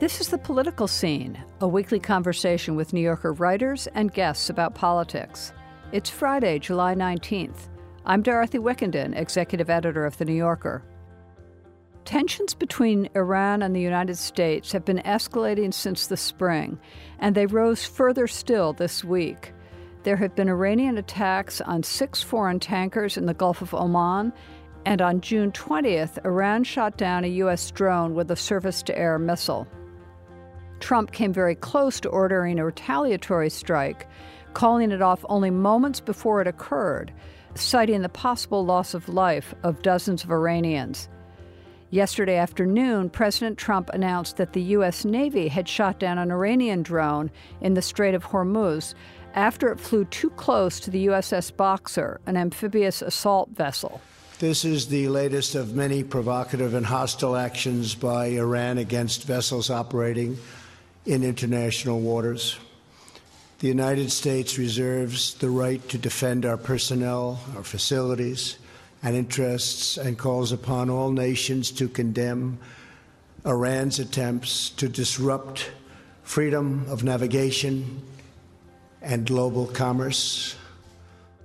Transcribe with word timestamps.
This 0.00 0.20
is 0.20 0.28
The 0.28 0.38
Political 0.38 0.86
Scene, 0.86 1.42
a 1.60 1.66
weekly 1.66 1.98
conversation 1.98 2.76
with 2.76 2.92
New 2.92 3.00
Yorker 3.00 3.32
writers 3.32 3.88
and 3.94 4.14
guests 4.14 4.48
about 4.48 4.76
politics. 4.76 5.52
It's 5.90 6.08
Friday, 6.08 6.60
July 6.60 6.94
19th. 6.94 7.68
I'm 8.06 8.22
Dorothy 8.22 8.58
Wickenden, 8.58 9.18
executive 9.18 9.68
editor 9.68 10.06
of 10.06 10.16
The 10.16 10.24
New 10.24 10.36
Yorker. 10.36 10.84
Tensions 12.04 12.54
between 12.54 13.08
Iran 13.16 13.60
and 13.60 13.74
the 13.74 13.80
United 13.80 14.16
States 14.16 14.70
have 14.70 14.84
been 14.84 15.02
escalating 15.04 15.74
since 15.74 16.06
the 16.06 16.16
spring, 16.16 16.78
and 17.18 17.34
they 17.34 17.46
rose 17.46 17.84
further 17.84 18.28
still 18.28 18.72
this 18.72 19.02
week. 19.02 19.52
There 20.04 20.16
have 20.16 20.36
been 20.36 20.48
Iranian 20.48 20.96
attacks 20.96 21.60
on 21.60 21.82
six 21.82 22.22
foreign 22.22 22.60
tankers 22.60 23.16
in 23.16 23.26
the 23.26 23.34
Gulf 23.34 23.62
of 23.62 23.74
Oman 23.74 24.32
and 24.86 25.02
on 25.02 25.20
June 25.20 25.50
20th, 25.52 26.24
Iran 26.24 26.64
shot 26.64 26.96
down 26.96 27.24
a 27.24 27.28
U.S. 27.42 27.70
drone 27.72 28.14
with 28.14 28.30
a 28.30 28.36
surface 28.36 28.82
to 28.84 28.96
air 28.96 29.18
missile. 29.18 29.66
Trump 30.80 31.12
came 31.12 31.32
very 31.32 31.54
close 31.54 32.00
to 32.00 32.08
ordering 32.08 32.58
a 32.58 32.64
retaliatory 32.64 33.50
strike, 33.50 34.06
calling 34.54 34.90
it 34.90 35.02
off 35.02 35.24
only 35.28 35.50
moments 35.50 36.00
before 36.00 36.40
it 36.40 36.46
occurred, 36.46 37.12
citing 37.54 38.02
the 38.02 38.08
possible 38.08 38.64
loss 38.64 38.94
of 38.94 39.08
life 39.08 39.54
of 39.62 39.82
dozens 39.82 40.24
of 40.24 40.30
Iranians. 40.30 41.08
Yesterday 41.90 42.36
afternoon, 42.36 43.08
President 43.08 43.56
Trump 43.56 43.88
announced 43.94 44.36
that 44.36 44.52
the 44.52 44.62
U.S. 44.62 45.06
Navy 45.06 45.48
had 45.48 45.66
shot 45.66 45.98
down 45.98 46.18
an 46.18 46.30
Iranian 46.30 46.82
drone 46.82 47.30
in 47.62 47.72
the 47.72 47.80
Strait 47.80 48.14
of 48.14 48.24
Hormuz 48.24 48.94
after 49.34 49.72
it 49.72 49.80
flew 49.80 50.04
too 50.04 50.28
close 50.30 50.80
to 50.80 50.90
the 50.90 51.06
USS 51.06 51.56
Boxer, 51.56 52.20
an 52.26 52.36
amphibious 52.36 53.00
assault 53.00 53.50
vessel. 53.50 54.02
This 54.38 54.64
is 54.64 54.88
the 54.88 55.08
latest 55.08 55.54
of 55.54 55.74
many 55.74 56.04
provocative 56.04 56.74
and 56.74 56.84
hostile 56.84 57.36
actions 57.36 57.94
by 57.94 58.26
Iran 58.26 58.78
against 58.78 59.24
vessels 59.24 59.70
operating 59.70 60.38
in 61.08 61.24
international 61.24 62.00
waters. 62.00 62.58
The 63.60 63.66
United 63.66 64.12
States 64.12 64.58
reserves 64.58 65.34
the 65.34 65.48
right 65.48 65.86
to 65.88 65.96
defend 65.96 66.44
our 66.44 66.58
personnel, 66.58 67.40
our 67.56 67.64
facilities, 67.64 68.58
and 69.02 69.16
interests, 69.16 69.96
and 69.96 70.18
calls 70.18 70.52
upon 70.52 70.90
all 70.90 71.10
nations 71.10 71.70
to 71.72 71.88
condemn 71.88 72.58
Iran's 73.46 73.98
attempts 73.98 74.68
to 74.70 74.86
disrupt 74.86 75.70
freedom 76.22 76.84
of 76.88 77.02
navigation 77.02 78.02
and 79.00 79.26
global 79.26 79.64
commerce. 79.66 80.56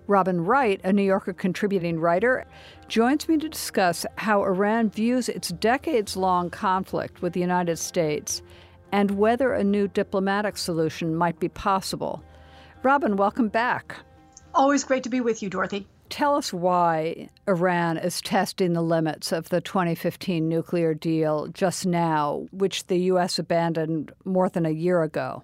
Robin 0.08 0.44
Wright, 0.44 0.82
a 0.84 0.92
New 0.92 1.04
Yorker 1.04 1.32
contributing 1.32 2.02
writer, 2.02 2.46
joins 2.90 3.30
me 3.30 3.38
to 3.38 3.48
discuss 3.48 4.06
how 4.18 4.44
Iran 4.44 4.90
views 4.90 5.30
its 5.30 5.50
decades 5.54 6.18
long 6.18 6.50
conflict 6.50 7.22
with 7.22 7.32
the 7.32 7.40
United 7.40 7.78
States 7.78 8.42
and 8.94 9.10
whether 9.10 9.52
a 9.52 9.64
new 9.64 9.88
diplomatic 9.88 10.56
solution 10.56 11.16
might 11.16 11.40
be 11.40 11.50
possible. 11.50 12.24
Robin, 12.84 13.18
welcome 13.18 13.48
back. 13.48 13.96
Always 14.54 14.84
great 14.84 15.02
to 15.04 15.10
be 15.10 15.20
with 15.20 15.42
you, 15.42 15.50
Dorothy. 15.50 15.88
Tell 16.10 16.36
us 16.36 16.54
why 16.54 17.28
Iran 17.48 17.98
is 17.98 18.22
testing 18.22 18.74
the 18.74 18.84
limits 18.84 19.32
of 19.32 19.50
the 19.50 19.62
2015 19.62 20.48
nuclear 20.48 20.94
deal 20.94 21.48
just 21.48 21.88
now, 21.88 22.46
which 22.52 22.86
the 22.86 22.98
U.S. 22.98 23.40
abandoned 23.40 24.12
more 24.26 24.48
than 24.48 24.68
a 24.68 24.70
year 24.70 25.02
ago. 25.02 25.42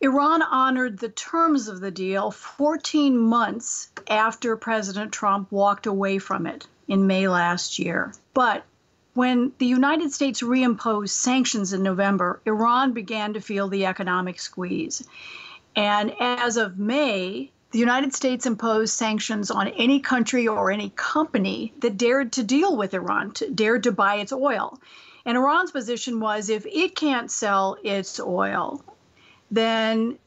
Iran 0.00 0.42
honored 0.42 0.98
the 0.98 1.08
terms 1.08 1.68
of 1.68 1.80
the 1.80 1.92
deal 1.92 2.32
14 2.32 3.16
months 3.16 3.92
after 4.08 4.56
President 4.56 5.12
Trump 5.12 5.52
walked 5.52 5.86
away 5.86 6.18
from 6.18 6.48
it 6.48 6.66
in 6.88 7.06
May 7.06 7.28
last 7.28 7.78
year. 7.78 8.12
But 8.34 8.64
when 9.14 9.52
the 9.58 9.66
United 9.66 10.12
States 10.12 10.42
reimposed 10.42 11.10
sanctions 11.10 11.72
in 11.72 11.82
November, 11.82 12.40
Iran 12.46 12.92
began 12.92 13.34
to 13.34 13.40
feel 13.40 13.68
the 13.68 13.86
economic 13.86 14.40
squeeze. 14.40 15.06
And 15.76 16.14
as 16.18 16.56
of 16.56 16.78
May, 16.78 17.50
the 17.72 17.78
United 17.78 18.14
States 18.14 18.46
imposed 18.46 18.94
sanctions 18.94 19.50
on 19.50 19.68
any 19.68 20.00
country 20.00 20.46
or 20.46 20.70
any 20.70 20.90
company 20.90 21.72
that 21.80 21.96
dared 21.96 22.32
to 22.32 22.42
deal 22.42 22.76
with 22.76 22.94
Iran, 22.94 23.32
to, 23.32 23.50
dared 23.50 23.82
to 23.84 23.92
buy 23.92 24.16
its 24.16 24.32
oil. 24.32 24.78
And 25.24 25.36
Iran's 25.36 25.70
position 25.70 26.20
was 26.20 26.48
if 26.48 26.66
it 26.66 26.96
can't 26.96 27.30
sell 27.30 27.76
its 27.82 28.20
oil, 28.20 28.82
then 29.50 30.18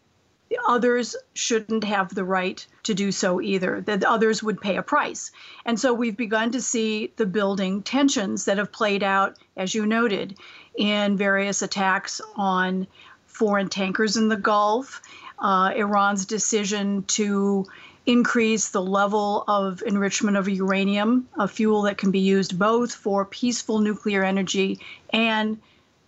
others 0.67 1.15
shouldn't 1.33 1.83
have 1.83 2.13
the 2.13 2.23
right 2.23 2.65
to 2.83 2.93
do 2.93 3.11
so 3.11 3.41
either, 3.41 3.81
that 3.81 4.03
others 4.03 4.43
would 4.43 4.61
pay 4.61 4.77
a 4.77 4.83
price. 4.83 5.31
And 5.65 5.79
so 5.79 5.93
we've 5.93 6.17
begun 6.17 6.51
to 6.51 6.61
see 6.61 7.11
the 7.15 7.25
building 7.25 7.81
tensions 7.81 8.45
that 8.45 8.57
have 8.57 8.71
played 8.71 9.03
out, 9.03 9.37
as 9.57 9.73
you 9.73 9.85
noted, 9.85 10.37
in 10.75 11.17
various 11.17 11.61
attacks 11.61 12.21
on 12.35 12.87
foreign 13.27 13.69
tankers 13.69 14.17
in 14.17 14.29
the 14.29 14.37
Gulf, 14.37 15.01
uh, 15.39 15.71
Iran's 15.75 16.25
decision 16.25 17.03
to 17.03 17.65
increase 18.05 18.69
the 18.69 18.81
level 18.81 19.43
of 19.47 19.81
enrichment 19.85 20.37
of 20.37 20.47
uranium, 20.47 21.27
a 21.39 21.47
fuel 21.47 21.81
that 21.83 21.97
can 21.97 22.11
be 22.11 22.19
used 22.19 22.57
both 22.59 22.93
for 22.93 23.25
peaceful 23.25 23.79
nuclear 23.79 24.23
energy 24.23 24.79
and 25.11 25.59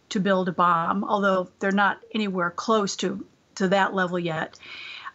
to 0.10 0.20
build 0.20 0.48
a 0.48 0.52
bomb, 0.52 1.04
although 1.04 1.50
they're 1.60 1.72
not 1.72 2.00
anywhere 2.14 2.52
close 2.52 2.96
to 2.96 3.26
to 3.58 3.68
that 3.70 3.94
level 3.94 4.18
yet, 4.18 4.58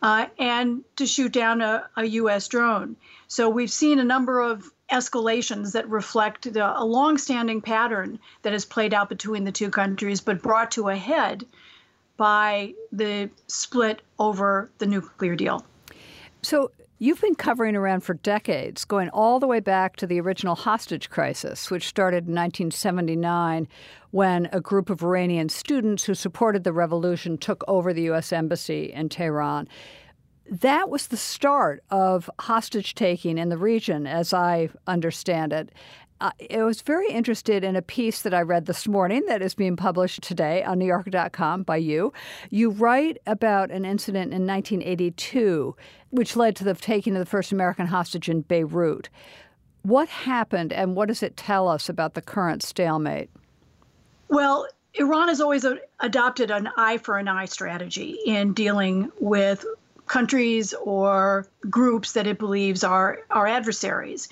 uh, 0.02 0.26
and 0.38 0.84
to 0.96 1.06
shoot 1.06 1.32
down 1.32 1.60
a, 1.60 1.88
a 1.96 2.04
U.S. 2.04 2.48
drone. 2.48 2.96
So 3.28 3.48
we've 3.48 3.72
seen 3.72 3.98
a 3.98 4.04
number 4.04 4.40
of 4.40 4.70
escalations 4.90 5.72
that 5.72 5.88
reflect 5.88 6.52
the, 6.52 6.78
a 6.78 6.84
long-standing 6.84 7.62
pattern 7.62 8.18
that 8.42 8.52
has 8.52 8.64
played 8.64 8.92
out 8.92 9.08
between 9.08 9.44
the 9.44 9.52
two 9.52 9.70
countries, 9.70 10.20
but 10.20 10.42
brought 10.42 10.72
to 10.72 10.88
a 10.88 10.96
head 10.96 11.46
by 12.16 12.74
the 12.92 13.30
split 13.46 14.02
over 14.18 14.70
the 14.78 14.86
nuclear 14.86 15.34
deal. 15.34 15.64
So 16.42 16.70
You've 17.02 17.20
been 17.20 17.34
covering 17.34 17.74
Iran 17.74 17.98
for 17.98 18.14
decades, 18.14 18.84
going 18.84 19.08
all 19.08 19.40
the 19.40 19.48
way 19.48 19.58
back 19.58 19.96
to 19.96 20.06
the 20.06 20.20
original 20.20 20.54
hostage 20.54 21.10
crisis, 21.10 21.68
which 21.68 21.88
started 21.88 22.28
in 22.28 22.34
1979 22.36 23.66
when 24.12 24.48
a 24.52 24.60
group 24.60 24.88
of 24.88 25.02
Iranian 25.02 25.48
students 25.48 26.04
who 26.04 26.14
supported 26.14 26.62
the 26.62 26.72
revolution 26.72 27.38
took 27.38 27.64
over 27.66 27.92
the 27.92 28.02
U.S. 28.02 28.32
Embassy 28.32 28.92
in 28.92 29.08
Tehran. 29.08 29.66
That 30.48 30.90
was 30.90 31.08
the 31.08 31.16
start 31.16 31.82
of 31.90 32.30
hostage 32.38 32.94
taking 32.94 33.36
in 33.36 33.48
the 33.48 33.58
region, 33.58 34.06
as 34.06 34.32
I 34.32 34.68
understand 34.86 35.52
it. 35.52 35.72
Uh, 36.22 36.30
I 36.54 36.62
was 36.62 36.82
very 36.82 37.08
interested 37.08 37.64
in 37.64 37.74
a 37.74 37.82
piece 37.82 38.22
that 38.22 38.32
I 38.32 38.42
read 38.42 38.66
this 38.66 38.86
morning 38.86 39.24
that 39.26 39.42
is 39.42 39.56
being 39.56 39.74
published 39.74 40.22
today 40.22 40.62
on 40.62 40.78
NewYorker.com 40.78 41.64
by 41.64 41.78
you. 41.78 42.12
You 42.48 42.70
write 42.70 43.18
about 43.26 43.72
an 43.72 43.84
incident 43.84 44.32
in 44.32 44.46
1982 44.46 45.74
which 46.10 46.36
led 46.36 46.54
to 46.56 46.64
the 46.64 46.74
taking 46.74 47.16
of 47.16 47.20
the 47.20 47.26
first 47.26 47.50
American 47.50 47.86
hostage 47.86 48.28
in 48.28 48.42
Beirut. 48.42 49.08
What 49.80 50.08
happened 50.08 50.72
and 50.72 50.94
what 50.94 51.08
does 51.08 51.24
it 51.24 51.36
tell 51.36 51.66
us 51.66 51.88
about 51.88 52.14
the 52.14 52.22
current 52.22 52.62
stalemate? 52.62 53.30
Well, 54.28 54.68
Iran 54.94 55.26
has 55.28 55.40
always 55.40 55.66
adopted 55.98 56.52
an 56.52 56.68
eye 56.76 56.98
for 56.98 57.18
an 57.18 57.26
eye 57.26 57.46
strategy 57.46 58.18
in 58.26 58.52
dealing 58.52 59.10
with 59.18 59.64
countries 60.06 60.74
or 60.74 61.46
groups 61.68 62.12
that 62.12 62.26
it 62.26 62.38
believes 62.38 62.84
are 62.84 63.18
adversaries. 63.30 64.28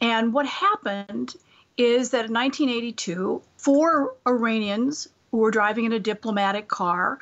And 0.00 0.32
what 0.32 0.46
happened 0.46 1.34
is 1.76 2.10
that 2.10 2.26
in 2.26 2.32
1982, 2.32 3.42
four 3.56 4.14
Iranians 4.26 5.08
who 5.30 5.38
were 5.38 5.50
driving 5.50 5.84
in 5.84 5.92
a 5.92 5.98
diplomatic 5.98 6.68
car 6.68 7.18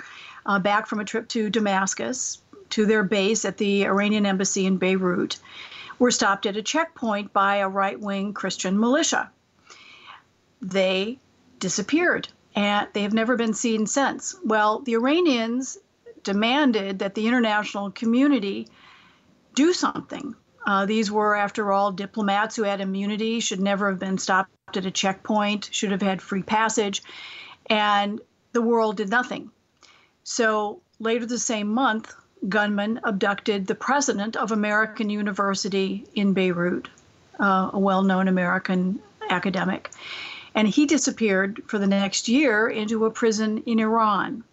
uh, 0.46 0.58
back 0.58 0.86
from 0.86 1.00
a 1.00 1.04
trip 1.04 1.28
to 1.28 1.50
Damascus 1.50 2.40
to 2.70 2.86
their 2.86 3.02
base 3.02 3.44
at 3.44 3.58
the 3.58 3.84
Iranian 3.84 4.26
embassy 4.26 4.66
in 4.66 4.76
Beirut 4.76 5.38
were 5.98 6.10
stopped 6.10 6.46
at 6.46 6.56
a 6.56 6.62
checkpoint 6.62 7.32
by 7.32 7.56
a 7.56 7.68
right 7.68 7.98
wing 7.98 8.32
Christian 8.32 8.78
militia. 8.78 9.30
They 10.62 11.18
disappeared 11.58 12.28
and 12.54 12.88
they 12.92 13.02
have 13.02 13.12
never 13.12 13.36
been 13.36 13.54
seen 13.54 13.86
since. 13.86 14.34
Well, 14.44 14.80
the 14.80 14.94
Iranians 14.94 15.78
demanded 16.24 16.98
that 16.98 17.14
the 17.14 17.26
international 17.26 17.90
community 17.90 18.68
do 19.54 19.72
something 19.72 20.34
uh, 20.68 20.84
these 20.84 21.10
were, 21.10 21.34
after 21.34 21.72
all, 21.72 21.90
diplomats 21.90 22.54
who 22.54 22.62
had 22.62 22.82
immunity, 22.82 23.40
should 23.40 23.58
never 23.58 23.88
have 23.88 23.98
been 23.98 24.18
stopped 24.18 24.76
at 24.76 24.84
a 24.84 24.90
checkpoint, 24.90 25.70
should 25.72 25.90
have 25.90 26.02
had 26.02 26.20
free 26.20 26.42
passage, 26.42 27.02
and 27.70 28.20
the 28.52 28.60
world 28.60 28.98
did 28.98 29.08
nothing. 29.08 29.50
So 30.24 30.82
later 31.00 31.24
the 31.24 31.38
same 31.38 31.68
month, 31.68 32.14
gunmen 32.50 33.00
abducted 33.02 33.66
the 33.66 33.74
president 33.74 34.36
of 34.36 34.52
American 34.52 35.08
University 35.08 36.04
in 36.14 36.34
Beirut, 36.34 36.86
uh, 37.40 37.70
a 37.72 37.78
well 37.78 38.02
known 38.02 38.28
American 38.28 39.00
academic. 39.30 39.90
And 40.54 40.68
he 40.68 40.84
disappeared 40.84 41.62
for 41.66 41.78
the 41.78 41.86
next 41.86 42.28
year 42.28 42.68
into 42.68 43.06
a 43.06 43.10
prison 43.10 43.62
in 43.64 43.80
Iran. 43.80 44.44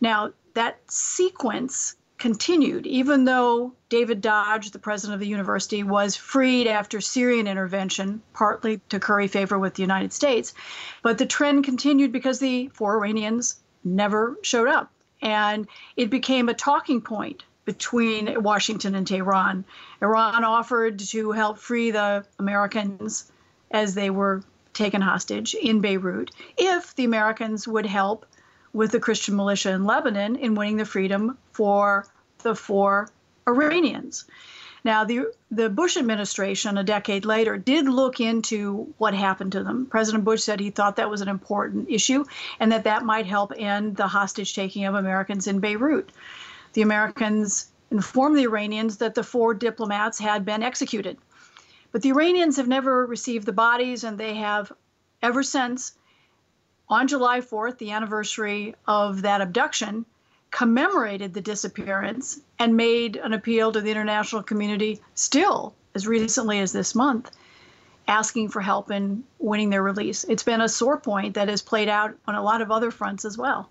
Now, 0.00 0.30
that 0.54 0.78
sequence 0.88 1.96
continued, 2.18 2.86
even 2.86 3.24
though 3.24 3.72
David 3.88 4.20
Dodge, 4.20 4.70
the 4.70 4.78
president 4.78 5.14
of 5.14 5.20
the 5.20 5.28
university, 5.28 5.82
was 5.82 6.16
freed 6.16 6.66
after 6.66 7.00
Syrian 7.00 7.46
intervention, 7.46 8.20
partly 8.34 8.80
to 8.88 8.98
curry 8.98 9.28
favor 9.28 9.58
with 9.58 9.74
the 9.74 9.82
United 9.82 10.12
States. 10.12 10.52
But 11.02 11.18
the 11.18 11.26
trend 11.26 11.64
continued 11.64 12.12
because 12.12 12.38
the 12.38 12.68
four 12.74 12.96
Iranians 12.96 13.60
never 13.84 14.36
showed 14.42 14.68
up. 14.68 14.90
And 15.22 15.66
it 15.96 16.10
became 16.10 16.48
a 16.48 16.54
talking 16.54 17.00
point 17.00 17.44
between 17.64 18.42
Washington 18.42 18.94
and 18.94 19.06
Tehran. 19.06 19.64
Iran 20.00 20.44
offered 20.44 20.98
to 21.00 21.32
help 21.32 21.58
free 21.58 21.90
the 21.90 22.24
Americans 22.38 23.30
as 23.70 23.94
they 23.94 24.10
were 24.10 24.42
taken 24.72 25.02
hostage 25.02 25.54
in 25.54 25.80
Beirut 25.80 26.30
if 26.56 26.94
the 26.94 27.04
Americans 27.04 27.66
would 27.66 27.86
help 27.86 28.26
with 28.78 28.92
the 28.92 29.00
Christian 29.00 29.34
militia 29.34 29.72
in 29.72 29.84
Lebanon 29.84 30.36
in 30.36 30.54
winning 30.54 30.76
the 30.76 30.84
freedom 30.84 31.36
for 31.50 32.06
the 32.44 32.54
four 32.54 33.08
Iranians. 33.48 34.24
Now, 34.84 35.02
the, 35.02 35.32
the 35.50 35.68
Bush 35.68 35.96
administration, 35.96 36.78
a 36.78 36.84
decade 36.84 37.24
later, 37.24 37.56
did 37.56 37.88
look 37.88 38.20
into 38.20 38.94
what 38.98 39.14
happened 39.14 39.50
to 39.52 39.64
them. 39.64 39.86
President 39.86 40.22
Bush 40.22 40.44
said 40.44 40.60
he 40.60 40.70
thought 40.70 40.94
that 40.94 41.10
was 41.10 41.22
an 41.22 41.28
important 41.28 41.90
issue 41.90 42.24
and 42.60 42.70
that 42.70 42.84
that 42.84 43.04
might 43.04 43.26
help 43.26 43.52
end 43.56 43.96
the 43.96 44.06
hostage 44.06 44.54
taking 44.54 44.84
of 44.84 44.94
Americans 44.94 45.48
in 45.48 45.58
Beirut. 45.58 46.12
The 46.74 46.82
Americans 46.82 47.72
informed 47.90 48.38
the 48.38 48.44
Iranians 48.44 48.98
that 48.98 49.16
the 49.16 49.24
four 49.24 49.54
diplomats 49.54 50.20
had 50.20 50.44
been 50.44 50.62
executed. 50.62 51.18
But 51.90 52.02
the 52.02 52.10
Iranians 52.10 52.58
have 52.58 52.68
never 52.68 53.04
received 53.06 53.44
the 53.44 53.52
bodies, 53.52 54.04
and 54.04 54.16
they 54.16 54.34
have 54.34 54.70
ever 55.20 55.42
since, 55.42 55.97
on 56.90 57.08
July 57.08 57.40
4th, 57.40 57.78
the 57.78 57.90
anniversary 57.90 58.74
of 58.86 59.22
that 59.22 59.40
abduction, 59.40 60.06
commemorated 60.50 61.34
the 61.34 61.40
disappearance 61.40 62.40
and 62.58 62.76
made 62.76 63.16
an 63.16 63.32
appeal 63.32 63.70
to 63.72 63.80
the 63.80 63.90
international 63.90 64.42
community 64.42 65.00
still 65.14 65.74
as 65.94 66.06
recently 66.06 66.60
as 66.60 66.72
this 66.72 66.94
month 66.94 67.30
asking 68.08 68.48
for 68.48 68.62
help 68.62 68.90
in 68.90 69.22
winning 69.38 69.68
their 69.68 69.82
release. 69.82 70.24
It's 70.24 70.42
been 70.42 70.62
a 70.62 70.68
sore 70.68 70.98
point 70.98 71.34
that 71.34 71.48
has 71.48 71.60
played 71.60 71.88
out 71.88 72.16
on 72.26 72.34
a 72.34 72.42
lot 72.42 72.62
of 72.62 72.70
other 72.70 72.90
fronts 72.90 73.26
as 73.26 73.36
well. 73.36 73.68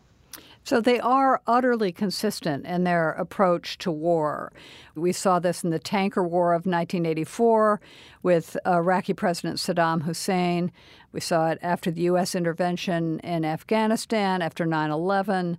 So 0.68 0.82
they 0.82 1.00
are 1.00 1.42
utterly 1.48 1.94
consistent 1.94 2.66
in 2.66 2.84
their 2.84 3.12
approach 3.12 3.78
to 3.78 3.90
war. 3.90 4.52
We 4.96 5.14
saw 5.14 5.40
this 5.40 5.64
in 5.64 5.70
the 5.70 5.80
tanker 5.80 6.22
war 6.22 6.52
of 6.52 6.66
1984 6.66 7.80
with 8.22 8.58
uh, 8.66 8.72
Iraqi 8.72 9.14
President 9.14 9.60
Saddam 9.60 10.02
Hussein. 10.02 10.74
We 11.14 11.22
saw 11.22 11.52
it 11.52 11.60
after 11.62 11.90
the 11.90 12.02
U.S. 12.02 12.36
intervention 12.36 13.20
in 13.20 13.46
Afghanistan, 13.46 14.42
after 14.42 14.66
9 14.66 14.92
11 14.92 15.58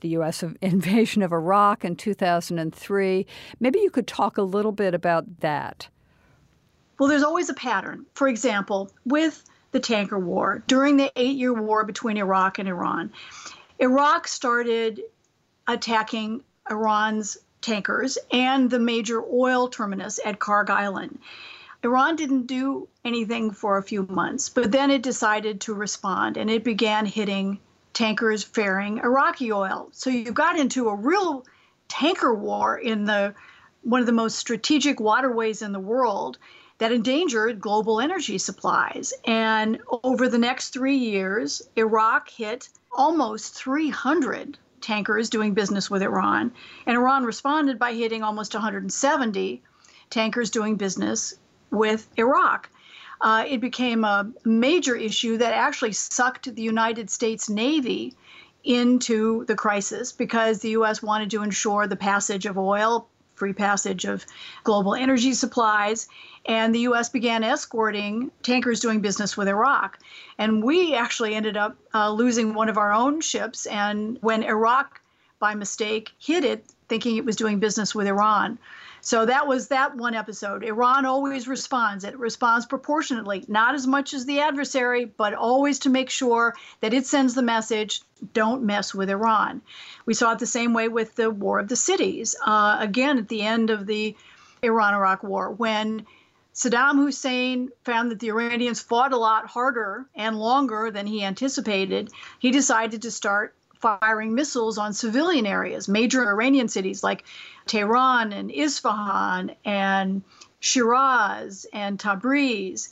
the 0.00 0.08
U.S. 0.08 0.42
invasion 0.60 1.22
of 1.22 1.32
Iraq 1.32 1.84
in 1.84 1.94
2003. 1.94 3.26
Maybe 3.60 3.78
you 3.78 3.90
could 3.90 4.08
talk 4.08 4.36
a 4.36 4.42
little 4.42 4.72
bit 4.72 4.94
about 4.94 5.42
that. 5.42 5.86
Well, 6.98 7.08
there's 7.08 7.22
always 7.22 7.50
a 7.50 7.54
pattern. 7.54 8.04
For 8.14 8.26
example, 8.26 8.90
with 9.04 9.44
the 9.70 9.78
tanker 9.78 10.18
war, 10.18 10.64
during 10.66 10.96
the 10.96 11.12
eight 11.14 11.36
year 11.36 11.54
war 11.54 11.84
between 11.84 12.16
Iraq 12.16 12.58
and 12.58 12.68
Iran, 12.68 13.12
Iraq 13.80 14.28
started 14.28 15.00
attacking 15.66 16.44
Iran's 16.70 17.38
tankers 17.62 18.18
and 18.30 18.70
the 18.70 18.78
major 18.78 19.24
oil 19.24 19.68
terminus 19.68 20.20
at 20.24 20.38
Kharg 20.38 20.68
Island. 20.68 21.18
Iran 21.82 22.16
didn't 22.16 22.46
do 22.46 22.88
anything 23.06 23.50
for 23.52 23.78
a 23.78 23.82
few 23.82 24.02
months, 24.02 24.50
but 24.50 24.70
then 24.70 24.90
it 24.90 25.02
decided 25.02 25.62
to 25.62 25.72
respond 25.72 26.36
and 26.36 26.50
it 26.50 26.62
began 26.62 27.06
hitting 27.06 27.58
tankers 27.94 28.44
ferrying 28.44 28.98
Iraqi 28.98 29.50
oil. 29.50 29.88
So 29.92 30.10
you 30.10 30.30
got 30.30 30.58
into 30.58 30.88
a 30.88 30.94
real 30.94 31.46
tanker 31.88 32.34
war 32.34 32.76
in 32.78 33.06
the 33.06 33.34
one 33.82 34.00
of 34.00 34.06
the 34.06 34.12
most 34.12 34.38
strategic 34.38 35.00
waterways 35.00 35.62
in 35.62 35.72
the 35.72 35.80
world 35.80 36.36
that 36.78 36.92
endangered 36.92 37.60
global 37.60 37.98
energy 37.98 38.36
supplies. 38.36 39.14
And 39.24 39.80
over 40.02 40.28
the 40.28 40.38
next 40.38 40.70
three 40.70 40.96
years, 40.96 41.62
Iraq 41.76 42.28
hit 42.28 42.68
almost 42.92 43.54
300 43.54 44.58
tankers 44.80 45.30
doing 45.30 45.54
business 45.54 45.90
with 45.90 46.02
Iran. 46.02 46.52
And 46.86 46.96
Iran 46.96 47.24
responded 47.24 47.78
by 47.78 47.94
hitting 47.94 48.22
almost 48.22 48.54
170 48.54 49.62
tankers 50.08 50.50
doing 50.50 50.76
business 50.76 51.34
with 51.70 52.08
Iraq 52.16 52.70
uh, 53.20 53.44
it 53.46 53.60
became 53.60 54.04
a 54.04 54.30
major 54.44 54.96
issue 54.96 55.36
that 55.38 55.52
actually 55.52 55.92
sucked 55.92 56.54
the 56.54 56.62
United 56.62 57.10
States 57.10 57.48
Navy 57.48 58.14
into 58.64 59.44
the 59.46 59.54
crisis 59.54 60.12
because 60.12 60.60
the 60.60 60.70
U.S. 60.70 61.02
wanted 61.02 61.30
to 61.30 61.42
ensure 61.42 61.86
the 61.86 61.96
passage 61.96 62.46
of 62.46 62.58
oil, 62.58 63.08
free 63.40 63.52
passage 63.54 64.04
of 64.04 64.26
global 64.64 64.94
energy 64.94 65.32
supplies, 65.32 66.08
and 66.44 66.74
the 66.74 66.80
U.S. 66.80 67.08
began 67.08 67.42
escorting 67.42 68.30
tankers 68.42 68.80
doing 68.80 69.00
business 69.00 69.34
with 69.34 69.48
Iraq. 69.48 69.98
And 70.36 70.62
we 70.62 70.94
actually 70.94 71.34
ended 71.34 71.56
up 71.56 71.74
uh, 71.94 72.10
losing 72.12 72.52
one 72.52 72.68
of 72.68 72.76
our 72.76 72.92
own 72.92 73.22
ships. 73.22 73.64
And 73.64 74.18
when 74.20 74.42
Iraq, 74.42 75.00
by 75.38 75.54
mistake, 75.54 76.10
hit 76.18 76.44
it, 76.44 76.66
thinking 76.90 77.16
it 77.16 77.24
was 77.24 77.36
doing 77.36 77.58
business 77.58 77.94
with 77.94 78.06
Iran, 78.06 78.58
so 79.02 79.24
that 79.24 79.46
was 79.46 79.68
that 79.68 79.96
one 79.96 80.14
episode. 80.14 80.62
Iran 80.62 81.06
always 81.06 81.48
responds. 81.48 82.04
It 82.04 82.18
responds 82.18 82.66
proportionately, 82.66 83.44
not 83.48 83.74
as 83.74 83.86
much 83.86 84.12
as 84.12 84.26
the 84.26 84.40
adversary, 84.40 85.06
but 85.06 85.32
always 85.32 85.78
to 85.80 85.90
make 85.90 86.10
sure 86.10 86.54
that 86.80 86.92
it 86.92 87.06
sends 87.06 87.34
the 87.34 87.42
message 87.42 88.02
don't 88.34 88.62
mess 88.62 88.94
with 88.94 89.08
Iran. 89.08 89.62
We 90.04 90.14
saw 90.14 90.32
it 90.32 90.38
the 90.38 90.46
same 90.46 90.74
way 90.74 90.88
with 90.88 91.14
the 91.14 91.30
War 91.30 91.58
of 91.58 91.68
the 91.68 91.76
Cities. 91.76 92.36
Uh, 92.44 92.76
again, 92.78 93.16
at 93.16 93.28
the 93.28 93.42
end 93.42 93.70
of 93.70 93.86
the 93.86 94.14
Iran 94.62 94.92
Iraq 94.92 95.22
War, 95.22 95.50
when 95.50 96.06
Saddam 96.52 96.96
Hussein 96.96 97.70
found 97.84 98.10
that 98.10 98.20
the 98.20 98.28
Iranians 98.28 98.82
fought 98.82 99.14
a 99.14 99.16
lot 99.16 99.46
harder 99.46 100.04
and 100.14 100.38
longer 100.38 100.90
than 100.90 101.06
he 101.06 101.24
anticipated, 101.24 102.10
he 102.38 102.50
decided 102.50 103.00
to 103.02 103.10
start 103.10 103.54
firing 103.80 104.34
missiles 104.34 104.78
on 104.78 104.92
civilian 104.92 105.46
areas, 105.46 105.88
major 105.88 106.28
Iranian 106.28 106.68
cities 106.68 107.02
like 107.02 107.24
Tehran 107.66 108.32
and 108.32 108.50
Isfahan 108.50 109.54
and 109.64 110.22
Shiraz 110.60 111.66
and 111.72 111.98
Tabriz. 111.98 112.90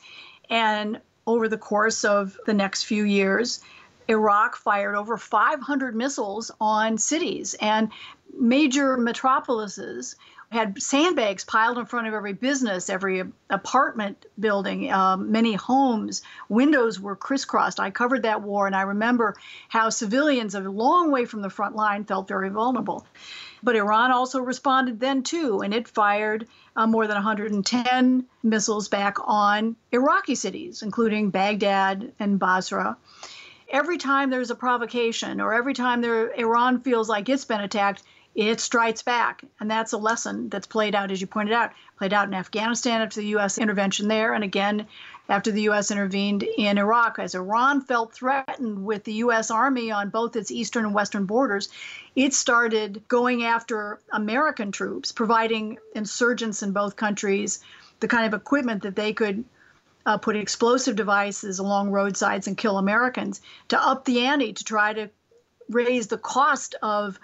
And 0.49 1.01
over 1.27 1.49
the 1.49 1.59
course 1.59 2.05
of 2.05 2.39
the 2.47 2.55
next 2.55 2.85
few 2.85 3.05
years, 3.05 3.61
Iraq 4.09 4.57
fired 4.57 4.97
over 4.97 5.19
500 5.19 5.95
missiles 5.95 6.51
on 6.61 6.97
cities 6.97 7.55
and 7.61 7.91
major 8.39 8.97
metropolises 8.97 10.17
had 10.51 10.81
sandbags 10.81 11.45
piled 11.45 11.77
in 11.77 11.85
front 11.85 12.07
of 12.07 12.15
every 12.15 12.33
business, 12.33 12.89
every 12.89 13.23
apartment 13.51 14.25
building, 14.39 14.91
um, 14.91 15.31
many 15.31 15.53
homes. 15.53 16.23
Windows 16.49 16.99
were 16.99 17.17
crisscrossed. 17.17 17.79
I 17.79 17.91
covered 17.91 18.23
that 18.23 18.43
war, 18.43 18.67
and 18.67 18.75
I 18.75 18.83
remember 18.83 19.35
how 19.69 19.91
civilians 19.91 20.55
a 20.55 20.61
long 20.61 21.11
way 21.11 21.27
from 21.27 21.43
the 21.43 21.51
front 21.51 21.77
line 21.77 22.05
felt 22.05 22.29
very 22.29 22.49
vulnerable. 22.49 23.07
But 23.63 23.77
Iran 23.77 24.11
also 24.11 24.41
responded 24.41 25.01
then 25.01 25.23
too, 25.23 25.61
and 25.61 25.75
it 25.75 25.87
fired 25.87 26.49
uh, 26.77 26.87
more 26.87 27.07
than 27.07 27.17
110 27.17 28.25
missiles 28.43 28.89
back 28.89 29.19
on 29.23 29.77
Iraqi 29.93 30.35
cities, 30.35 30.83
including 30.83 31.31
Baghdad 31.31 32.13
and 32.19 32.39
Basra 32.39 32.97
every 33.71 33.99
time 33.99 34.31
there's 34.31 34.51
a 34.51 34.55
provocation 34.55 35.41
or 35.41 35.53
every 35.53 35.75
time 35.75 36.01
there, 36.01 36.33
Iran 36.35 36.81
feels 36.81 37.09
like 37.09 37.29
it's 37.29 37.45
been 37.45 37.61
attacked, 37.61 38.03
it 38.39 38.61
strikes 38.61 39.03
back. 39.03 39.43
And 39.59 39.69
that's 39.69 39.93
a 39.93 39.99
lesson 39.99 40.49
that's 40.49 40.69
played 40.69 40.95
out, 40.95 41.11
as 41.11 41.21
you 41.21 41.27
pointed 41.27 41.53
out, 41.53 41.73
played 41.97 42.13
out 42.13 42.29
in 42.29 42.35
Afghanistan 42.35 43.01
after 43.01 43.19
the 43.21 43.27
U.S. 43.29 43.59
intervention 43.59 44.07
there, 44.07 44.33
and 44.33 44.45
again 44.45 44.87
after 45.29 45.51
the 45.51 45.63
U.S. 45.63 45.91
intervened 45.91 46.45
in 46.45 46.79
Iraq. 46.79 47.19
As 47.19 47.35
Iran 47.35 47.81
felt 47.81 48.15
threatened 48.15 48.85
with 48.85 49.03
the 49.03 49.15
U.S. 49.15 49.51
Army 49.51 49.91
on 49.91 50.11
both 50.11 50.37
its 50.37 50.53
eastern 50.53 50.85
and 50.85 50.95
western 50.95 51.25
borders, 51.25 51.69
it 52.15 52.33
started 52.33 53.03
going 53.09 53.43
after 53.43 53.99
American 54.13 54.71
troops, 54.71 55.11
providing 55.11 55.77
insurgents 55.97 56.63
in 56.63 56.71
both 56.71 56.95
countries 56.95 57.59
the 57.99 58.07
kind 58.07 58.25
of 58.25 58.41
equipment 58.41 58.85
that 58.85 58.95
they 58.95 59.13
could 59.13 59.45
uh, 60.07 60.17
put 60.17 60.37
explosive 60.37 60.95
devices 60.95 61.59
along 61.59 61.91
roadsides 61.91 62.47
and 62.47 62.57
kill 62.57 62.79
Americans 62.79 63.41
to 63.67 63.85
up 63.85 64.05
the 64.05 64.21
ante 64.21 64.53
to 64.53 64.63
try 64.63 64.93
to 64.93 65.11
raise 65.69 66.07
the 66.07 66.19
cost 66.19 66.77
of 66.83 67.19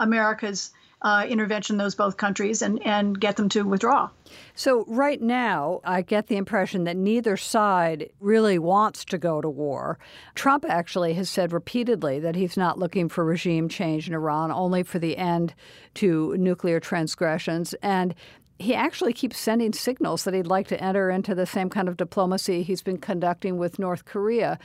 America's 0.00 0.70
uh, 1.02 1.26
intervention 1.28 1.74
in 1.74 1.78
those 1.78 1.94
both 1.94 2.16
countries 2.16 2.62
and, 2.62 2.84
and 2.86 3.20
get 3.20 3.36
them 3.36 3.48
to 3.48 3.62
withdraw. 3.62 4.08
So, 4.54 4.84
right 4.86 5.20
now, 5.20 5.80
I 5.84 6.02
get 6.02 6.28
the 6.28 6.36
impression 6.36 6.84
that 6.84 6.96
neither 6.96 7.36
side 7.36 8.10
really 8.20 8.58
wants 8.58 9.04
to 9.06 9.18
go 9.18 9.40
to 9.40 9.50
war. 9.50 9.98
Trump 10.34 10.64
actually 10.68 11.14
has 11.14 11.28
said 11.28 11.52
repeatedly 11.52 12.20
that 12.20 12.36
he's 12.36 12.56
not 12.56 12.78
looking 12.78 13.08
for 13.08 13.24
regime 13.24 13.68
change 13.68 14.08
in 14.08 14.14
Iran, 14.14 14.52
only 14.52 14.82
for 14.82 14.98
the 14.98 15.16
end 15.16 15.54
to 15.94 16.36
nuclear 16.36 16.78
transgressions. 16.80 17.74
And 17.82 18.14
he 18.62 18.74
actually 18.74 19.12
keeps 19.12 19.38
sending 19.38 19.72
signals 19.72 20.24
that 20.24 20.34
he'd 20.34 20.46
like 20.46 20.68
to 20.68 20.82
enter 20.82 21.10
into 21.10 21.34
the 21.34 21.46
same 21.46 21.68
kind 21.68 21.88
of 21.88 21.96
diplomacy 21.96 22.62
he's 22.62 22.82
been 22.82 22.98
conducting 22.98 23.58
with 23.58 23.78
North 23.78 24.04
Korea. 24.04 24.58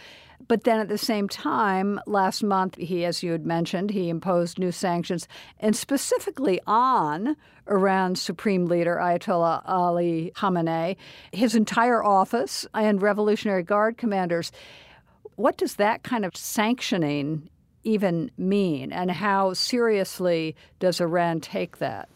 But 0.48 0.63
then 0.63 0.80
at 0.80 0.88
the 0.88 0.98
same 1.00 1.27
time, 1.27 2.00
last 2.06 2.44
month, 2.44 2.75
he, 2.77 3.04
as 3.06 3.24
you 3.24 3.32
had 3.32 3.46
mentioned, 3.46 3.89
he 3.92 4.10
imposed 4.10 4.60
new 4.60 4.72
sanctions, 4.72 5.27
and 5.60 5.75
specifically 5.75 6.62
on 6.68 7.36
Iran's 7.68 8.22
supreme 8.22 8.68
leader, 8.68 8.98
Ayatollah 8.98 9.63
Ali 9.66 10.32
Khamenei, 10.36 10.96
his 11.32 11.56
entire 11.56 12.04
office, 12.04 12.68
and 12.74 13.01
Revolutionary 13.01 13.63
Guard 13.63 13.98
commanders. 13.98 14.51
What 15.36 15.58
does 15.58 15.75
that 15.75 16.04
kind 16.04 16.24
of 16.24 16.36
sanctioning 16.36 17.50
even 17.84 18.30
mean, 18.38 18.92
and 18.92 19.10
how 19.10 19.54
seriously 19.54 20.56
does 20.80 21.01
Iran 21.01 21.39
take 21.42 21.77
that? 21.77 22.10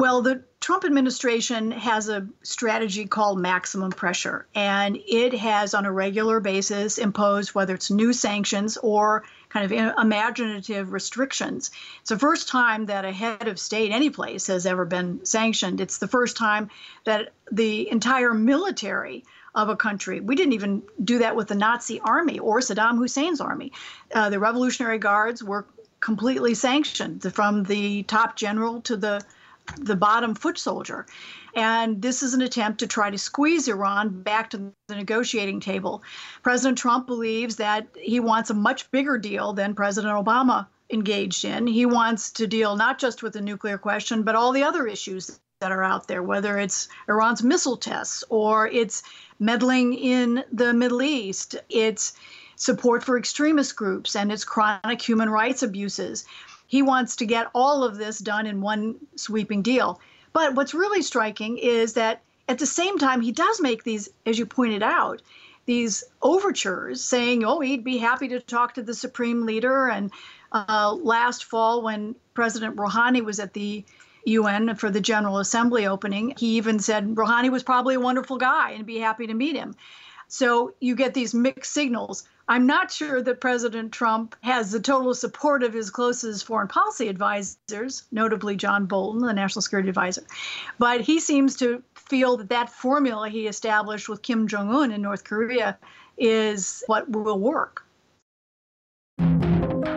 Well, 0.00 0.22
the 0.22 0.42
Trump 0.60 0.86
administration 0.86 1.72
has 1.72 2.08
a 2.08 2.26
strategy 2.42 3.04
called 3.04 3.38
maximum 3.38 3.90
pressure, 3.90 4.46
and 4.54 4.96
it 5.06 5.34
has 5.34 5.74
on 5.74 5.84
a 5.84 5.92
regular 5.92 6.40
basis 6.40 6.96
imposed 6.96 7.50
whether 7.50 7.74
it's 7.74 7.90
new 7.90 8.14
sanctions 8.14 8.78
or 8.78 9.24
kind 9.50 9.70
of 9.70 9.94
imaginative 9.98 10.94
restrictions. 10.94 11.70
It's 12.00 12.08
the 12.08 12.18
first 12.18 12.48
time 12.48 12.86
that 12.86 13.04
a 13.04 13.12
head 13.12 13.46
of 13.46 13.58
state 13.58 13.92
any 13.92 14.08
place 14.08 14.46
has 14.46 14.64
ever 14.64 14.86
been 14.86 15.22
sanctioned. 15.26 15.82
It's 15.82 15.98
the 15.98 16.08
first 16.08 16.34
time 16.34 16.70
that 17.04 17.34
the 17.52 17.90
entire 17.90 18.32
military 18.32 19.26
of 19.54 19.68
a 19.68 19.76
country. 19.76 20.20
We 20.20 20.34
didn't 20.34 20.54
even 20.54 20.82
do 21.04 21.18
that 21.18 21.36
with 21.36 21.48
the 21.48 21.56
Nazi 21.56 22.00
army 22.00 22.38
or 22.38 22.60
Saddam 22.60 22.96
Hussein's 22.96 23.42
army. 23.42 23.72
Uh, 24.14 24.30
the 24.30 24.38
Revolutionary 24.38 24.98
Guards 24.98 25.44
were 25.44 25.66
completely 26.00 26.54
sanctioned 26.54 27.30
from 27.34 27.64
the 27.64 28.02
top 28.04 28.36
general 28.36 28.80
to 28.80 28.96
the 28.96 29.20
the 29.78 29.96
bottom 29.96 30.34
foot 30.34 30.58
soldier. 30.58 31.06
And 31.54 32.00
this 32.00 32.22
is 32.22 32.34
an 32.34 32.42
attempt 32.42 32.80
to 32.80 32.86
try 32.86 33.10
to 33.10 33.18
squeeze 33.18 33.68
Iran 33.68 34.22
back 34.22 34.50
to 34.50 34.72
the 34.88 34.94
negotiating 34.94 35.60
table. 35.60 36.02
President 36.42 36.78
Trump 36.78 37.06
believes 37.06 37.56
that 37.56 37.88
he 37.96 38.20
wants 38.20 38.50
a 38.50 38.54
much 38.54 38.90
bigger 38.90 39.18
deal 39.18 39.52
than 39.52 39.74
President 39.74 40.12
Obama 40.12 40.66
engaged 40.90 41.44
in. 41.44 41.66
He 41.66 41.86
wants 41.86 42.30
to 42.32 42.46
deal 42.46 42.76
not 42.76 42.98
just 42.98 43.22
with 43.22 43.32
the 43.32 43.40
nuclear 43.40 43.78
question, 43.78 44.22
but 44.22 44.34
all 44.34 44.52
the 44.52 44.62
other 44.62 44.86
issues 44.86 45.40
that 45.60 45.72
are 45.72 45.84
out 45.84 46.08
there, 46.08 46.22
whether 46.22 46.58
it's 46.58 46.88
Iran's 47.08 47.42
missile 47.42 47.76
tests 47.76 48.24
or 48.28 48.66
it's 48.68 49.02
meddling 49.38 49.94
in 49.94 50.42
the 50.52 50.72
Middle 50.72 51.02
East, 51.02 51.56
it's 51.68 52.14
support 52.56 53.02
for 53.02 53.18
extremist 53.18 53.74
groups, 53.74 54.14
and 54.14 54.30
its 54.30 54.44
chronic 54.44 55.00
human 55.00 55.30
rights 55.30 55.62
abuses. 55.62 56.26
He 56.70 56.82
wants 56.82 57.16
to 57.16 57.26
get 57.26 57.50
all 57.52 57.82
of 57.82 57.96
this 57.96 58.20
done 58.20 58.46
in 58.46 58.60
one 58.60 58.94
sweeping 59.16 59.60
deal. 59.60 60.00
But 60.32 60.54
what's 60.54 60.72
really 60.72 61.02
striking 61.02 61.58
is 61.58 61.94
that 61.94 62.22
at 62.48 62.60
the 62.60 62.66
same 62.66 62.96
time, 62.96 63.20
he 63.20 63.32
does 63.32 63.60
make 63.60 63.82
these, 63.82 64.08
as 64.24 64.38
you 64.38 64.46
pointed 64.46 64.80
out, 64.80 65.20
these 65.66 66.04
overtures 66.22 67.02
saying, 67.02 67.44
oh, 67.44 67.58
he'd 67.58 67.82
be 67.82 67.98
happy 67.98 68.28
to 68.28 68.38
talk 68.38 68.74
to 68.74 68.84
the 68.84 68.94
supreme 68.94 69.46
leader. 69.46 69.88
And 69.88 70.12
uh, 70.52 70.92
last 70.92 71.42
fall, 71.42 71.82
when 71.82 72.14
President 72.34 72.76
Rouhani 72.76 73.24
was 73.24 73.40
at 73.40 73.52
the 73.52 73.84
UN 74.26 74.76
for 74.76 74.90
the 74.90 75.00
General 75.00 75.38
Assembly 75.38 75.88
opening, 75.88 76.34
he 76.38 76.56
even 76.56 76.78
said 76.78 77.16
Rouhani 77.16 77.50
was 77.50 77.64
probably 77.64 77.96
a 77.96 78.00
wonderful 78.00 78.36
guy 78.36 78.70
and 78.70 78.86
be 78.86 78.98
happy 78.98 79.26
to 79.26 79.34
meet 79.34 79.56
him. 79.56 79.74
So 80.28 80.74
you 80.78 80.94
get 80.94 81.14
these 81.14 81.34
mixed 81.34 81.72
signals. 81.72 82.28
I'm 82.50 82.66
not 82.66 82.90
sure 82.90 83.22
that 83.22 83.40
President 83.40 83.92
Trump 83.92 84.34
has 84.42 84.72
the 84.72 84.80
total 84.80 85.14
support 85.14 85.62
of 85.62 85.72
his 85.72 85.88
closest 85.88 86.44
foreign 86.44 86.66
policy 86.66 87.06
advisors, 87.06 88.02
notably 88.10 88.56
John 88.56 88.86
Bolton, 88.86 89.20
the 89.20 89.32
national 89.32 89.62
security 89.62 89.88
advisor. 89.88 90.24
But 90.76 91.00
he 91.00 91.20
seems 91.20 91.54
to 91.58 91.80
feel 91.94 92.36
that 92.38 92.48
that 92.48 92.68
formula 92.68 93.28
he 93.28 93.46
established 93.46 94.08
with 94.08 94.22
Kim 94.22 94.48
Jong 94.48 94.74
un 94.74 94.90
in 94.90 95.00
North 95.00 95.22
Korea 95.22 95.78
is 96.18 96.82
what 96.88 97.08
will 97.08 97.38
work. 97.38 97.86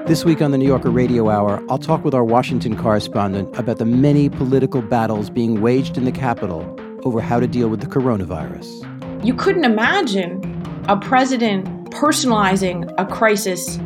This 0.06 0.24
week 0.24 0.40
on 0.40 0.52
the 0.52 0.60
New 0.60 0.68
Yorker 0.68 0.92
Radio 0.92 1.32
Hour, 1.32 1.66
I'll 1.72 1.80
talk 1.80 2.06
with 2.06 2.14
our 2.14 2.24
Washington 2.24 2.78
correspondent 2.78 3.58
about 3.58 3.80
the 3.80 3.86
many 3.86 4.30
political 4.30 4.84
battles 4.84 5.32
being 5.32 5.60
waged 5.62 5.98
in 5.98 6.06
the 6.06 6.12
Capitol 6.12 6.80
over 7.04 7.20
how 7.20 7.40
to 7.40 7.48
deal 7.48 7.70
with 7.70 7.82
the 7.82 7.88
coronavirus. 7.88 9.26
You 9.26 9.34
couldn't 9.34 9.66
imagine 9.66 10.62
a 10.88 10.98
president 10.98 11.83
personalizing 11.94 12.94
a 12.98 13.06
crisis 13.06 13.78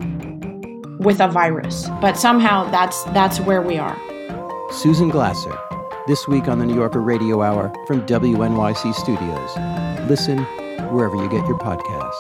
with 1.00 1.20
a 1.20 1.28
virus. 1.28 1.88
But 2.02 2.18
somehow 2.18 2.70
that's 2.72 3.04
that's 3.06 3.40
where 3.42 3.62
we 3.62 3.78
are. 3.78 3.98
Susan 4.72 5.10
Glasser, 5.10 5.58
this 6.08 6.28
week 6.28 6.48
on 6.48 6.60
the 6.60 6.66
New 6.66 6.76
Yorker 6.76 7.02
Radio 7.02 7.42
Hour 7.42 7.74
from 7.86 8.06
WNYC 8.06 8.94
Studios. 8.94 10.10
Listen 10.10 10.40
wherever 10.92 11.16
you 11.16 11.30
get 11.30 11.46
your 11.48 11.58
podcasts. 11.60 12.14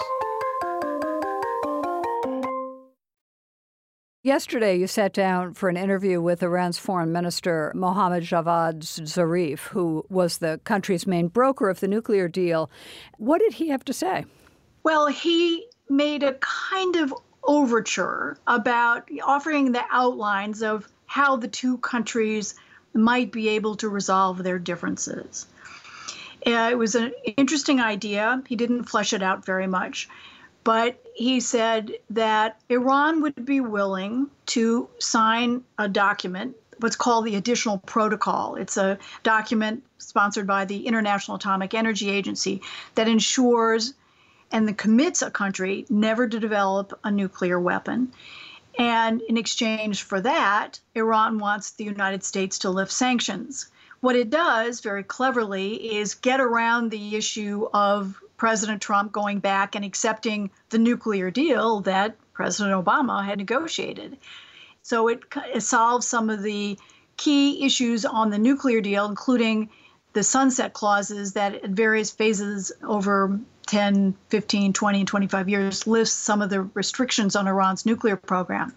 Yesterday, 4.23 4.75
you 4.75 4.87
sat 4.87 5.13
down 5.13 5.53
for 5.53 5.69
an 5.69 5.77
interview 5.77 6.21
with 6.21 6.43
Iran's 6.43 6.77
foreign 6.77 7.13
minister, 7.13 7.71
Mohammad 7.73 8.23
Javad 8.23 8.79
Zarif, 8.79 9.59
who 9.67 10.05
was 10.09 10.39
the 10.39 10.59
country's 10.65 11.07
main 11.07 11.29
broker 11.29 11.69
of 11.69 11.79
the 11.79 11.87
nuclear 11.87 12.27
deal. 12.27 12.69
What 13.17 13.39
did 13.39 13.53
he 13.53 13.69
have 13.69 13.85
to 13.85 13.93
say? 13.93 14.25
Well, 14.83 15.07
he 15.07 15.66
made 15.89 16.23
a 16.23 16.33
kind 16.35 16.95
of 16.97 17.13
overture 17.43 18.37
about 18.45 19.09
offering 19.23 19.71
the 19.71 19.83
outlines 19.91 20.61
of 20.61 20.87
how 21.05 21.37
the 21.37 21.47
two 21.47 21.77
countries 21.77 22.55
might 22.93 23.31
be 23.31 23.49
able 23.49 23.75
to 23.75 23.89
resolve 23.89 24.43
their 24.43 24.59
differences. 24.59 25.47
Uh, 26.45 26.69
it 26.71 26.77
was 26.77 26.95
an 26.95 27.11
interesting 27.35 27.79
idea. 27.79 28.41
He 28.47 28.55
didn't 28.55 28.83
flesh 28.83 29.13
it 29.13 29.23
out 29.23 29.45
very 29.45 29.67
much, 29.67 30.09
but 30.63 31.01
he 31.15 31.39
said 31.39 31.93
that 32.11 32.59
Iran 32.69 33.21
would 33.21 33.45
be 33.45 33.59
willing 33.61 34.27
to 34.47 34.89
sign 34.99 35.63
a 35.77 35.87
document, 35.87 36.55
what's 36.79 36.95
called 36.95 37.25
the 37.25 37.35
Additional 37.35 37.79
Protocol. 37.79 38.55
It's 38.55 38.77
a 38.77 38.97
document 39.23 39.83
sponsored 39.97 40.47
by 40.47 40.65
the 40.65 40.85
International 40.87 41.37
Atomic 41.37 41.73
Energy 41.73 42.09
Agency 42.09 42.61
that 42.95 43.07
ensures 43.07 43.93
and 44.51 44.67
then 44.67 44.75
commits 44.75 45.21
a 45.21 45.31
country 45.31 45.85
never 45.89 46.27
to 46.27 46.39
develop 46.39 46.97
a 47.03 47.11
nuclear 47.11 47.59
weapon. 47.59 48.11
And 48.77 49.21
in 49.21 49.37
exchange 49.37 50.03
for 50.03 50.21
that, 50.21 50.79
Iran 50.93 51.39
wants 51.39 51.71
the 51.71 51.83
United 51.83 52.23
States 52.23 52.59
to 52.59 52.69
lift 52.69 52.91
sanctions. 52.91 53.69
What 54.01 54.15
it 54.15 54.29
does 54.29 54.81
very 54.81 55.03
cleverly 55.03 55.97
is 55.97 56.13
get 56.13 56.39
around 56.39 56.91
the 56.91 57.15
issue 57.15 57.67
of 57.73 58.21
President 58.37 58.81
Trump 58.81 59.11
going 59.11 59.39
back 59.39 59.75
and 59.75 59.83
accepting 59.83 60.51
the 60.69 60.77
nuclear 60.77 61.31
deal 61.31 61.79
that 61.81 62.15
President 62.33 62.85
Obama 62.85 63.25
had 63.25 63.39
negotiated. 63.39 64.17
So 64.83 65.07
it, 65.07 65.23
it 65.53 65.61
solves 65.61 66.07
some 66.07 66.29
of 66.29 66.43
the 66.43 66.77
key 67.17 67.65
issues 67.65 68.05
on 68.05 68.29
the 68.29 68.37
nuclear 68.37 68.79
deal, 68.79 69.05
including 69.07 69.69
the 70.13 70.23
sunset 70.23 70.73
clauses 70.73 71.33
that 71.33 71.55
at 71.55 71.71
various 71.71 72.11
phases 72.11 72.71
over 72.83 73.39
10, 73.67 74.15
15, 74.29 74.73
20, 74.73 74.99
and 74.99 75.07
25 75.07 75.49
years 75.49 75.87
lifts 75.87 76.13
some 76.13 76.41
of 76.41 76.49
the 76.49 76.61
restrictions 76.73 77.35
on 77.35 77.47
Iran's 77.47 77.85
nuclear 77.85 78.15
program. 78.15 78.73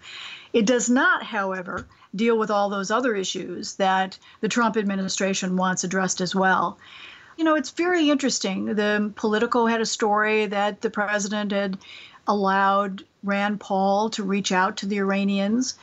It 0.53 0.65
does 0.65 0.89
not, 0.89 1.23
however, 1.23 1.87
deal 2.13 2.37
with 2.37 2.51
all 2.51 2.69
those 2.69 2.91
other 2.91 3.15
issues 3.15 3.75
that 3.75 4.17
the 4.41 4.49
Trump 4.49 4.77
administration 4.77 5.55
wants 5.55 5.83
addressed 5.83 6.21
as 6.21 6.35
well. 6.35 6.77
You 7.37 7.45
know, 7.45 7.55
it's 7.55 7.71
very 7.71 8.09
interesting. 8.09 8.65
The 8.65 9.11
Politico 9.15 9.65
had 9.65 9.81
a 9.81 9.85
story 9.85 10.45
that 10.47 10.81
the 10.81 10.89
president 10.89 11.51
had 11.51 11.77
allowed 12.27 13.03
Rand 13.23 13.59
Paul 13.59 14.09
to 14.11 14.23
reach 14.23 14.51
out 14.51 14.77
to 14.77 14.85
the 14.85 14.97
Iranians, 14.99 15.75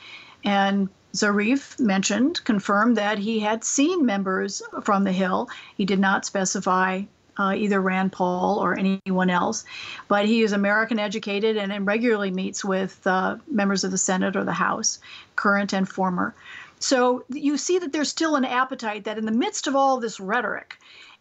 and 0.44 0.88
Zarif 1.14 1.80
mentioned, 1.80 2.44
confirmed 2.44 2.96
that 2.96 3.18
he 3.18 3.40
had 3.40 3.64
seen 3.64 4.04
members 4.04 4.62
from 4.82 5.04
the 5.04 5.12
Hill. 5.12 5.48
He 5.76 5.84
did 5.84 5.98
not 5.98 6.26
specify 6.26 7.02
uh, 7.38 7.54
either 7.56 7.80
Rand 7.80 8.12
Paul 8.12 8.58
or 8.58 8.78
anyone 8.78 9.30
else. 9.30 9.64
But 10.08 10.26
he 10.26 10.42
is 10.42 10.52
American 10.52 10.98
educated 10.98 11.56
and, 11.56 11.72
and 11.72 11.86
regularly 11.86 12.30
meets 12.30 12.64
with 12.64 13.06
uh, 13.06 13.36
members 13.50 13.84
of 13.84 13.90
the 13.90 13.98
Senate 13.98 14.36
or 14.36 14.44
the 14.44 14.52
House, 14.52 14.98
current 15.36 15.72
and 15.72 15.88
former. 15.88 16.34
So 16.80 17.24
you 17.28 17.56
see 17.56 17.78
that 17.78 17.92
there's 17.92 18.08
still 18.08 18.36
an 18.36 18.44
appetite 18.44 19.04
that 19.04 19.18
in 19.18 19.26
the 19.26 19.32
midst 19.32 19.66
of 19.66 19.74
all 19.74 19.98
this 19.98 20.20
rhetoric 20.20 20.76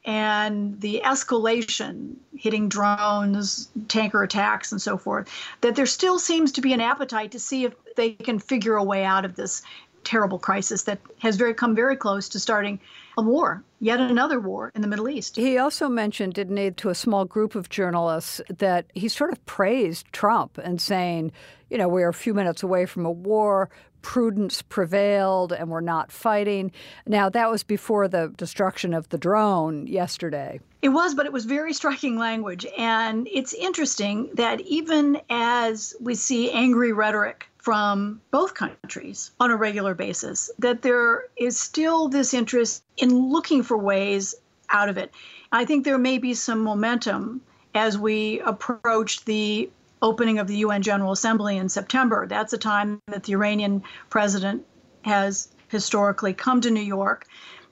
and 0.05 0.79
the 0.79 1.01
escalation 1.03 2.15
hitting 2.35 2.69
drones, 2.69 3.67
tanker 3.87 4.23
attacks, 4.23 4.71
and 4.71 4.81
so 4.81 4.97
forth, 4.97 5.27
that 5.61 5.75
there 5.75 5.85
still 5.85 6.19
seems 6.19 6.51
to 6.53 6.61
be 6.61 6.73
an 6.73 6.81
appetite 6.81 7.31
to 7.31 7.39
see 7.39 7.65
if 7.65 7.73
they 7.95 8.11
can 8.11 8.39
figure 8.39 8.75
a 8.75 8.83
way 8.83 9.03
out 9.03 9.25
of 9.25 9.35
this 9.35 9.63
terrible 10.03 10.39
crisis 10.39 10.83
that 10.83 10.99
has 11.19 11.35
very 11.35 11.53
come 11.53 11.75
very 11.75 11.95
close 11.95 12.29
to 12.29 12.39
starting 12.39 12.79
a 13.17 13.21
war, 13.21 13.63
yet 13.79 13.99
another 13.99 14.39
war 14.39 14.71
in 14.75 14.81
the 14.81 14.87
Middle 14.87 15.09
East. 15.09 15.35
He 15.35 15.57
also 15.57 15.89
mentioned, 15.89 16.35
didn't 16.35 16.57
he, 16.57 16.71
to 16.71 16.89
a 16.89 16.95
small 16.95 17.25
group 17.25 17.55
of 17.55 17.69
journalists 17.69 18.39
that 18.49 18.85
he 18.93 19.09
sort 19.09 19.31
of 19.31 19.43
praised 19.45 20.05
Trump 20.13 20.57
and 20.59 20.79
saying, 20.79 21.31
you 21.69 21.77
know, 21.77 21.87
we're 21.87 22.09
a 22.09 22.13
few 22.13 22.33
minutes 22.33 22.63
away 22.63 22.85
from 22.85 23.05
a 23.05 23.11
war. 23.11 23.69
Prudence 24.01 24.61
prevailed 24.61 25.51
and 25.51 25.69
we're 25.69 25.81
not 25.81 26.11
fighting. 26.11 26.71
Now, 27.05 27.29
that 27.29 27.49
was 27.49 27.63
before 27.63 28.07
the 28.07 28.33
destruction 28.37 28.93
of 28.93 29.09
the 29.09 29.17
drone 29.17 29.87
yesterday. 29.87 30.59
It 30.81 30.89
was, 30.89 31.15
but 31.15 31.25
it 31.25 31.33
was 31.33 31.45
very 31.45 31.73
striking 31.73 32.17
language. 32.17 32.65
And 32.77 33.27
it's 33.31 33.53
interesting 33.53 34.29
that 34.35 34.61
even 34.61 35.19
as 35.29 35.95
we 35.99 36.15
see 36.15 36.51
angry 36.51 36.93
rhetoric 36.93 37.49
from 37.57 38.21
both 38.31 38.53
countries 38.53 39.31
on 39.39 39.51
a 39.51 39.55
regular 39.55 39.93
basis, 39.93 40.49
that 40.59 40.83
there 40.83 41.25
is 41.35 41.59
still 41.59 42.07
this 42.07 42.33
interest 42.33 42.83
in 42.97 43.29
looking 43.29 43.63
for 43.63 43.77
ways 43.77 44.35
out 44.69 44.89
of 44.89 44.97
it. 44.97 45.11
I 45.51 45.65
think 45.65 45.83
there 45.83 45.97
may 45.97 46.17
be 46.17 46.33
some 46.33 46.63
momentum 46.63 47.41
as 47.73 47.97
we 47.97 48.39
approach 48.41 49.25
the 49.25 49.69
opening 50.01 50.39
of 50.39 50.47
the 50.47 50.57
UN 50.57 50.81
General 50.81 51.11
Assembly 51.11 51.57
in 51.57 51.69
September. 51.69 52.27
That's 52.27 52.53
a 52.53 52.57
time 52.57 53.01
that 53.07 53.23
the 53.23 53.33
Iranian 53.33 53.83
president 54.09 54.65
has 55.03 55.49
historically 55.69 56.33
come 56.33 56.61
to 56.61 56.71
New 56.71 56.81
York. 56.81 57.25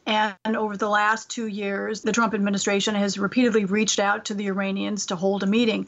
And 0.08 0.36
over 0.46 0.78
the 0.78 0.90
last 0.90 1.30
two 1.30 1.48
years, 1.48 2.02
the 2.02 2.12
Trump 2.12 2.34
administration 2.34 2.94
has 2.96 3.18
repeatedly 3.18 3.66
reached 3.66 4.00
out 4.00 4.26
to 4.26 4.34
the 4.34 4.48
Iranians 4.48 5.08
to 5.08 5.16
hold 5.16 5.44
a 5.44 5.48
meeting. 5.48 5.88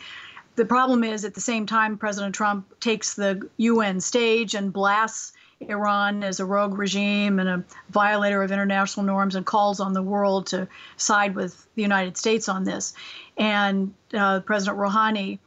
The 0.56 0.66
problem 0.66 1.04
is, 1.04 1.24
at 1.24 1.36
the 1.36 1.42
same 1.42 1.68
time, 1.68 1.98
President 1.98 2.34
Trump 2.34 2.80
takes 2.80 3.14
the 3.14 3.48
UN 3.58 4.00
stage 4.00 4.56
and 4.56 4.74
blasts 4.74 5.34
Iran 5.60 6.24
as 6.24 6.40
a 6.40 6.46
rogue 6.46 6.78
regime 6.78 7.40
and 7.40 7.50
a 7.50 7.64
violator 7.90 8.42
of 8.42 8.52
international 8.52 9.06
norms 9.06 9.36
and 9.36 9.46
calls 9.46 9.80
on 9.80 9.94
the 9.94 10.02
world 10.02 10.48
to 10.48 10.68
side 10.98 11.36
with 11.36 11.68
the 11.76 11.82
United 11.82 12.18
States 12.18 12.50
on 12.50 12.64
this. 12.64 12.94
And 13.38 13.94
uh, 14.14 14.40
President 14.42 14.78
Rouhani 14.78 15.40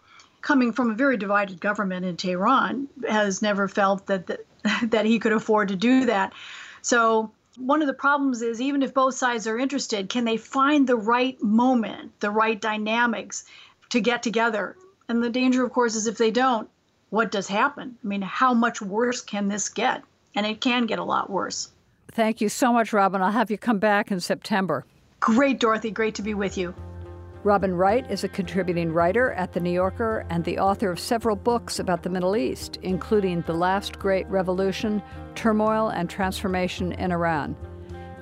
coming 0.43 0.73
from 0.73 0.91
a 0.91 0.95
very 0.95 1.17
divided 1.17 1.61
government 1.61 2.05
in 2.07 2.17
Tehran, 2.17 2.89
has 3.09 3.43
never 3.43 3.69
felt 3.69 4.07
that 4.07 4.27
that, 4.27 4.41
that 4.91 5.07
he 5.07 5.19
could 5.19 5.33
afford 5.33 5.69
to 5.69 5.77
do 5.77 6.07
that. 6.07 6.33
So 6.83 7.31
one 7.57 7.83
of 7.83 7.87
the 7.87 7.95
problems 7.95 8.43
is 8.43 8.61
even 8.61 8.83
if 8.83 8.95
both 8.95 9.15
sides 9.15 9.47
are 9.47 9.59
interested, 9.59 10.09
can 10.09 10.25
they 10.25 10.37
find 10.37 10.87
the 10.87 10.97
right 10.97 11.41
moment, 11.43 12.19
the 12.21 12.31
right 12.31 12.61
dynamics 12.61 13.45
to 13.91 14.01
get 14.01 14.23
together? 14.23 14.77
And 15.09 15.23
the 15.23 15.31
danger, 15.31 15.65
of 15.65 15.73
course, 15.73 15.95
is 15.95 16.07
if 16.07 16.19
they 16.19 16.31
don't, 16.31 16.69
what 17.11 17.33
does 17.33 17.49
happen? 17.49 17.97
I 18.03 18.07
mean, 18.07 18.23
how 18.23 18.55
much 18.55 18.81
worse 18.81 19.21
can 19.21 19.49
this 19.49 19.69
get? 19.69 20.03
And 20.35 20.47
it 20.47 20.61
can 20.61 20.87
get 20.87 21.01
a 21.01 21.05
lot 21.05 21.29
worse. 21.29 21.71
Thank 22.13 22.41
you 22.41 22.49
so 22.49 22.73
much, 22.73 22.93
Robin. 22.93 23.21
I'll 23.21 23.33
have 23.33 23.51
you 23.51 23.59
come 23.59 23.79
back 23.79 24.11
in 24.11 24.21
September. 24.21 24.85
Great, 25.19 25.61
Dorothy. 25.61 25.91
Great 25.91 26.15
to 26.15 26.23
be 26.23 26.35
with 26.35 26.57
you. 26.57 26.75
Robin 27.43 27.75
Wright 27.75 28.05
is 28.11 28.23
a 28.23 28.29
contributing 28.29 28.93
writer 28.93 29.33
at 29.33 29.55
The 29.55 29.61
New 29.61 29.71
Yorker 29.71 30.27
and 30.29 30.45
the 30.45 30.59
author 30.59 30.91
of 30.91 31.01
several 31.01 31.37
books 31.37 31.79
about 31.79 32.03
the 32.03 32.11
Middle 32.11 32.37
East, 32.37 32.79
including 32.83 33.41
The 33.41 33.55
Last 33.55 33.99
Great 33.99 34.27
Revolution, 34.29 35.03
Turmoil 35.37 35.89
and 35.89 36.11
Transformation 36.11 36.93
in 36.93 37.13
Iran. 37.13 37.57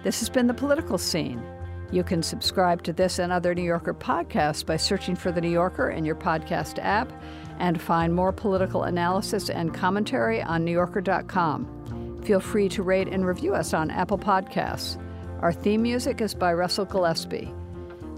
This 0.05 0.21
has 0.21 0.29
been 0.29 0.47
The 0.47 0.55
Political 0.55 0.99
Scene. 0.99 1.43
You 1.91 2.05
can 2.05 2.23
subscribe 2.23 2.85
to 2.85 2.93
this 2.93 3.19
and 3.19 3.33
other 3.33 3.57
New 3.57 3.65
Yorker 3.65 3.93
podcasts 3.93 4.65
by 4.65 4.77
searching 4.77 5.17
for 5.17 5.33
The 5.33 5.41
New 5.41 5.51
Yorker 5.51 5.91
in 5.91 6.05
your 6.05 6.15
podcast 6.15 6.79
app 6.81 7.11
and 7.59 7.83
find 7.83 8.15
more 8.15 8.31
political 8.31 8.85
analysis 8.85 9.51
and 9.51 9.75
commentary 9.75 10.41
on 10.43 10.65
NewYorker.com. 10.65 12.23
Feel 12.23 12.39
free 12.39 12.69
to 12.69 12.85
rate 12.85 13.09
and 13.09 13.27
review 13.27 13.53
us 13.53 13.75
on 13.75 13.91
Apple 13.91 14.19
Podcasts. 14.19 14.97
Our 15.43 15.53
theme 15.53 15.83
music 15.83 16.21
is 16.21 16.35
by 16.35 16.53
Russell 16.53 16.85
Gillespie. 16.85 17.53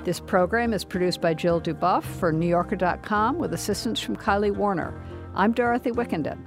This 0.02 0.18
program 0.18 0.72
is 0.72 0.82
produced 0.82 1.20
by 1.20 1.34
Jill 1.34 1.60
Dubuff 1.60 2.04
for 2.04 2.32
NewYorker.com 2.32 3.38
with 3.38 3.52
assistance 3.52 4.00
from 4.00 4.16
Kylie 4.16 4.54
Warner. 4.54 4.94
I'm 5.34 5.52
Dorothy 5.52 5.90
Wickenden. 5.90 6.38